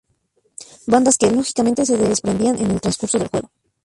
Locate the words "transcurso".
2.81-3.19